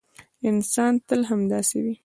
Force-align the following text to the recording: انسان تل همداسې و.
انسان 0.49 0.93
تل 1.07 1.21
همداسې 1.29 1.77
و. 1.83 1.85